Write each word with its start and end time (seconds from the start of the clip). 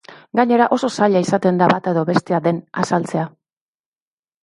Gainera 0.37 0.67
oso 0.77 0.89
zaila 0.97 1.21
izaten 1.27 1.61
da 1.63 1.69
bata 1.73 1.95
edo 1.97 2.07
bestea 2.13 2.43
den 2.49 2.65
azaltzea. 2.87 3.31